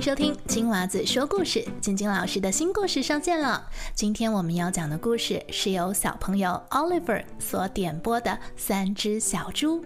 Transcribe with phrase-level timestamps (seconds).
[0.00, 3.68] 收听金娃子说故事，晶晶老师的新故事上线了。
[3.94, 9.82] 今天我们要讲的故事是由小朋友 Oliver 所点播的《三只小猪》。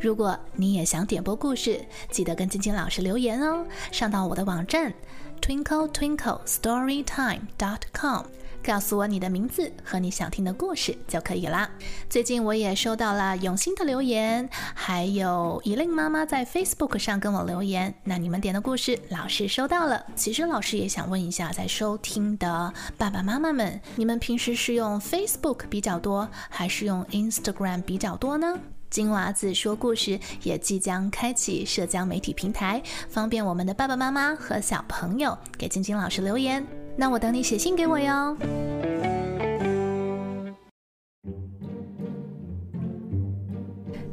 [0.00, 3.66] 如果你也想点播故事，记得跟晶晶老师留言哦。
[3.92, 4.94] 上到我的网站
[5.42, 8.24] twinkle twinkle storytime dot com。
[8.62, 11.68] 告诉我你的名字和你想听的故事就可以啦。
[12.08, 17.94] 最近我也收到了永新的留言，还有依令妈妈在 Facebook 上跟我留言。
[18.04, 20.04] 那你们点的故事，老师收到了。
[20.14, 28.58] 其实老师也想问一下，在收听的爸爸妈妈们，你们平时是用 Facebook 比较多，还是用 Instagram 比较多呢？
[28.90, 36.79] 金娃子说故事也即将开启社交媒体平台，方便我们的爸爸妈妈和小朋友给晶晶老师留言。
[37.00, 38.36] 那我等你写信给我哟。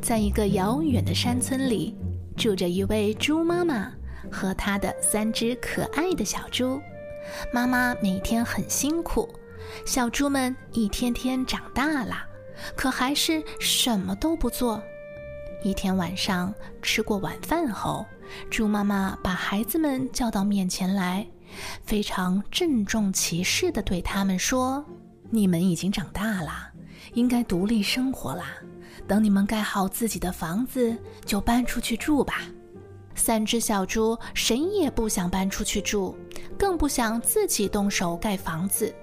[0.01, 1.97] 在一个遥远的山村里，
[2.37, 3.91] 住着一位猪妈妈
[4.31, 6.81] 和她的三只可爱的小猪。
[7.51, 9.27] 妈妈每天很辛苦，
[9.85, 12.15] 小猪们一天天长大了，
[12.73, 14.81] 可还是什么都不做。
[15.61, 18.05] 一天晚上吃过晚饭后，
[18.49, 21.27] 猪妈妈把孩子们叫到面前来。
[21.83, 24.83] 非常郑重其事地对他们说
[25.29, 26.69] ：“你们已经长大了，
[27.13, 28.45] 应该独立生活啦。
[29.07, 32.41] 等你们盖好自己的房子，就搬出去住吧。”
[33.15, 36.15] 三只小猪谁也不想搬出去住，
[36.57, 38.93] 更不想自己动手盖房子，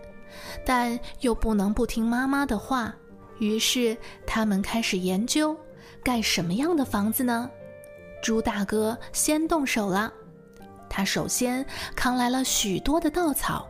[0.65, 2.95] 但又不能不听妈妈的话，
[3.41, 5.57] 于是他们开始研究
[6.03, 7.51] 盖什么样的房子呢？
[8.23, 10.13] 猪大哥先动手了。
[10.89, 13.69] 他首先扛来了许多的稻草，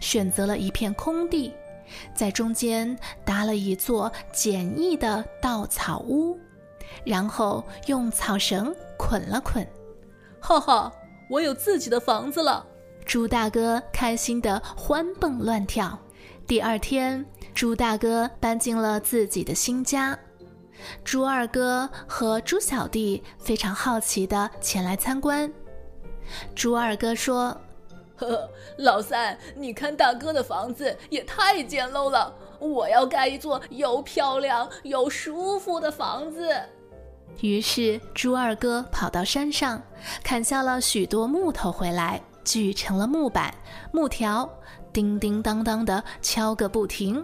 [0.00, 1.52] 选择了一片空地，
[2.14, 6.38] 在中间搭了一座简易的稻草屋，
[7.04, 9.66] 然后用草绳捆了捆。
[10.40, 10.92] 哈哈，
[11.28, 12.64] 我有自己的房子了！
[13.04, 15.98] 猪大哥开心的欢蹦乱跳。
[16.46, 17.24] 第二天，
[17.54, 20.16] 猪大哥搬进了自己的新家。
[21.02, 25.52] 猪二哥和猪小弟非常好奇的前来参观。
[26.54, 27.56] 猪二哥说
[28.16, 28.48] ：“呵，
[28.78, 36.50] 老三，你看大哥的房子也太简陋了，我要盖一座又漂亮又舒服的房子。”
[37.42, 39.82] 于是猪二哥跑到山上，
[40.24, 43.54] 砍下了许多木头回来，锯成了木板、
[43.92, 44.48] 木条，
[44.92, 47.22] 叮叮当当的敲个不停。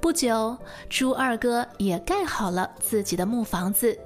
[0.00, 0.56] 不久，
[0.88, 3.98] 猪二哥也盖好了自己的木房子。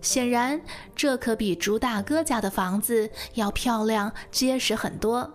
[0.00, 0.60] 显然，
[0.96, 5.30] 这可比猪大哥家的房子要漂亮、结实很多。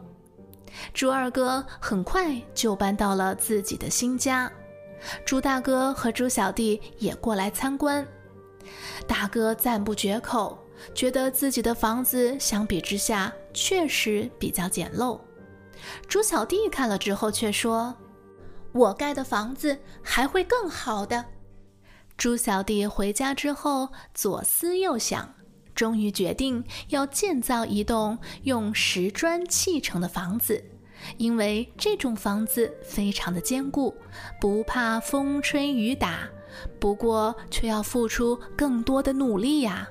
[0.94, 4.52] 猪二哥很快就搬到了自己的新家，
[5.26, 8.06] 猪大哥和猪小弟也过来参观。
[9.08, 10.58] 大哥赞不绝口，
[10.94, 15.20] 觉得自己的房子相比之下确实比较简陋。
[16.08, 17.96] 猪小弟看了之后却说
[18.74, 21.24] ：“我盖的房子还会更好的。”
[22.18, 25.34] 猪小弟回家之后，左思右想，
[25.76, 30.64] 终于决定要建造一栋用石砖砌成的房子，
[31.18, 33.94] 因为这种房子非常的坚固，
[34.40, 36.28] 不怕风吹雨打。
[36.80, 39.88] 不过，却要付出更多的努力呀。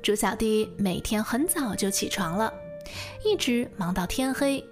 [0.00, 2.52] 猪小弟每天很早就起床了，
[3.24, 4.64] 一直忙到天黑。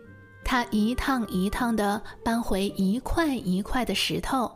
[0.44, 4.50] 他一趟一趟地搬回一块一块的石头，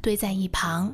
[0.00, 0.90] 堆在一旁。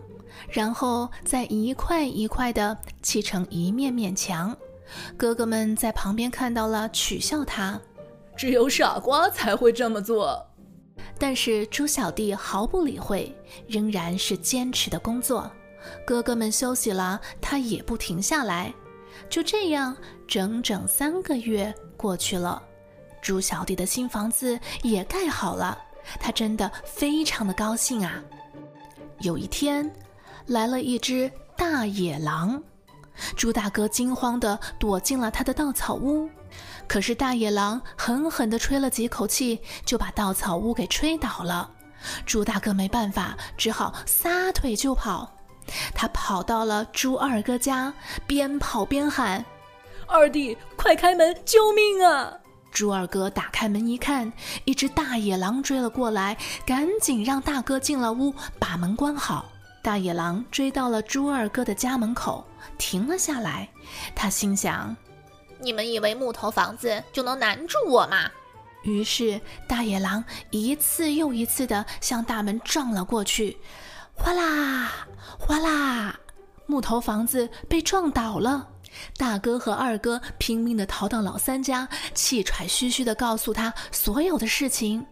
[0.48, 4.56] 然后再一块一块地砌成一面面墙，
[5.16, 7.80] 哥哥们在旁边看到了，取笑他
[8.36, 10.44] ：“只有傻瓜才会这么做。”
[11.18, 13.34] 但是猪小弟毫不理会，
[13.66, 15.50] 仍然是坚持的工作。
[16.06, 18.72] 哥哥们休息了，他也不停下来。
[19.28, 19.96] 就这样，
[20.26, 22.62] 整整三个月过去了，
[23.20, 25.76] 猪小弟的新房子也盖好了，
[26.20, 28.22] 他真的非常的高兴啊！
[29.20, 29.90] 有一天。
[30.48, 32.60] 来了一只大野狼，
[33.36, 36.28] 猪大哥惊慌地躲进了他的稻草屋，
[36.86, 41.70] 可是大野狼狠狠地吹了几口气，就把稻草屋给吹倒了。
[42.24, 45.30] 猪大哥没办法，只好撒腿就跑。
[45.94, 47.92] 他跑到了猪二哥家，
[48.26, 49.44] 边跑边喊
[50.08, 52.32] ：“二弟，快开门，救命啊！”
[52.72, 54.32] 猪二哥打开门一看，
[54.64, 59.44] 一只大野狼追了过来，赶紧让大哥进了屋，把门关好。
[59.82, 62.44] 大野狼追到了猪二哥的家门口，
[62.76, 63.68] 停了下来。
[64.14, 64.94] 他心想
[65.60, 68.30] ：“你们以为木头房子就能难住我吗？”
[68.84, 73.56] 于是，大野狼一次又一次地向大门撞了过去。
[74.14, 75.06] 哗啦，
[75.38, 76.18] 哗啦，
[76.66, 78.68] 木头房子被撞倒了。
[79.16, 85.04] 大哥和二哥拼命地逃到老三家，气喘吁吁地告诉他所有的事情。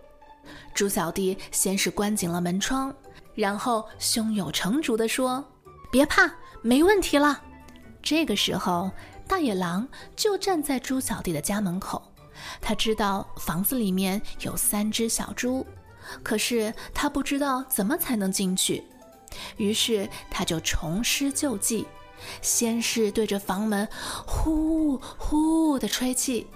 [0.75, 2.95] 猪小弟先是关紧了门窗，
[3.37, 5.45] 然后胸有成竹地说
[5.93, 6.29] ：“别怕，
[6.63, 7.41] 没问题了。”
[8.03, 8.91] 这个时候，
[9.29, 9.87] 大野狼
[10.17, 12.03] 就站在猪小弟的家门口。
[12.61, 15.67] 他知道房子里面有三只小猪，
[16.23, 18.83] 可是他不知道怎么才能进去。
[19.57, 21.87] 于是他就重施旧计。
[22.41, 23.87] 先是对着房门
[24.27, 26.47] 呼呼的吹气，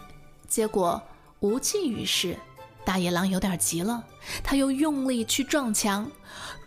[0.49, 1.01] 结果
[1.41, 2.37] 无济于事。
[2.85, 4.03] 大野狼有点急了，
[4.43, 6.11] 他又用力去撞墙，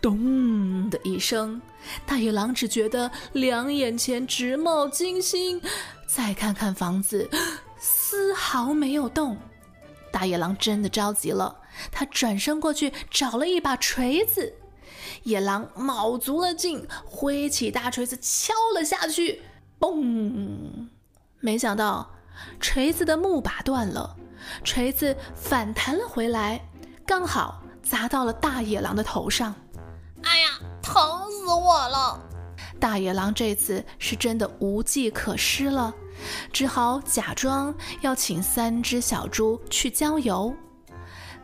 [0.00, 1.60] 咚的一声，
[2.06, 5.60] 大野狼只觉得两眼前直冒金星。
[6.06, 7.28] 再看看房子，
[7.78, 9.36] 丝毫没有动。
[10.12, 11.56] 大野狼真的着急了，
[11.90, 14.54] 他转身过去找了一把锤子。
[15.24, 19.42] 野狼卯足了劲，挥起大锤子敲了下去，
[19.80, 20.88] 嘣！
[21.40, 22.10] 没想到
[22.60, 24.16] 锤子的木把断了，
[24.62, 26.60] 锤子反弹了回来，
[27.06, 29.54] 刚好砸到了大野狼的头上。
[30.22, 30.48] 哎呀，
[30.82, 32.20] 疼死我了！
[32.80, 35.94] 大野狼这次是真的无计可施了，
[36.52, 40.54] 只好假装要请三只小猪去郊游。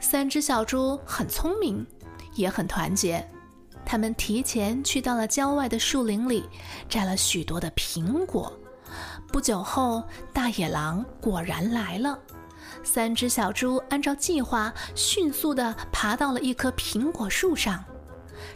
[0.01, 1.87] 三只小猪很聪明，
[2.35, 3.27] 也很团结。
[3.85, 6.49] 他们提前去到了郊外的树林里，
[6.89, 8.53] 摘了许多的苹果。
[9.29, 10.03] 不久后，
[10.33, 12.19] 大野狼果然来了。
[12.83, 17.85] 三只小猪按照计划，迅速地爬到了一棵苹果树上。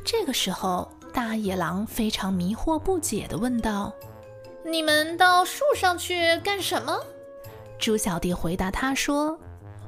[0.04, 3.92] 这个时候，大野狼非常迷惑不解地问道
[4.64, 6.98] ：“你们到树上去干什么？”
[7.78, 9.38] 猪小弟回答他说：“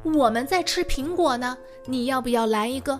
[0.02, 1.56] 我们在吃苹果呢，
[1.86, 2.98] 你要不要来一个？”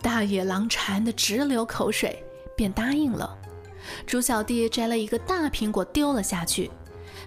[0.00, 2.24] 大野狼馋得直流口水，
[2.56, 3.36] 便答应了。
[4.06, 6.70] 猪小弟摘了一个大苹果丢了下去，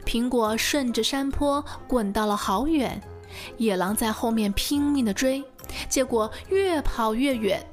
[0.05, 2.99] 苹果顺着山坡滚到了好远。
[3.57, 5.43] 野狼在后面拼命地追，
[5.89, 7.65] 结果越跑越远。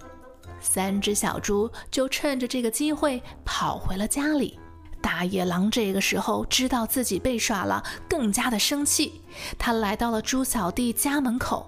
[0.60, 4.58] 三只小猪就趁着这个机会跑回了家里。
[5.00, 9.22] 大野狼这个时候知道自己被耍了，更加的生气。
[9.58, 11.66] 他来到了猪小弟家门口。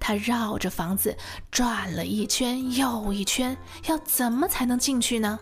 [0.00, 1.16] 他绕着房子
[1.50, 3.56] 转了一圈又一圈，
[3.86, 5.38] 要怎么才能进去呢？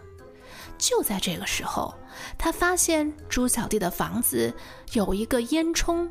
[0.77, 1.95] 就在这个时候，
[2.37, 4.53] 他发现猪小弟的房子
[4.93, 6.09] 有一个烟囱，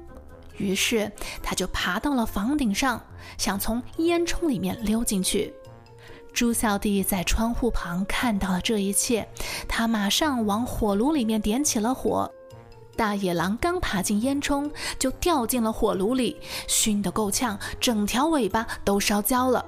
[0.58, 1.12] 于是
[1.42, 3.02] 他就爬到了房顶上，
[3.38, 5.54] 想从烟囱里面溜进去。
[6.34, 9.28] 猪小弟在窗户旁看到了这一切，
[9.68, 12.32] 他马上往火炉里面点起了火。
[12.96, 19.64] 大野狼刚爬进烟囱，就掉进了火炉里，熏得够呛，整条尾巴都烧焦了。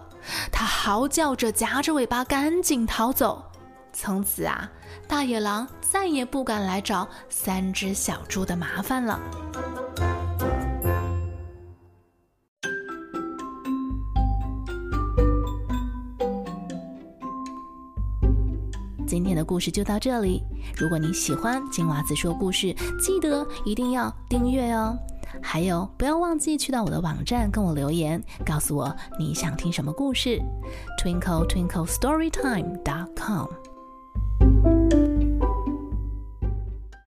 [0.51, 3.43] 他嚎叫着，夹着尾巴赶紧逃走。
[3.93, 4.69] 从此啊，
[5.07, 9.19] 大野狼再也不敢来找三只小猪的麻烦了。
[19.49, 20.43] 故事就到这里。
[20.77, 24.95] 如果你喜欢金娃子说故事，记得一定要订阅哦。
[25.41, 30.39] 还有，不要忘记去到我的网站跟我留言，告诉我你想听什么故事。
[31.01, 33.47] Twinkle Twinkle Storytime dot com。